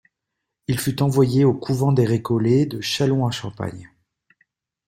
[0.67, 3.91] Il fut envoyé au couvent des Récollets de Châlons-en-Champagne.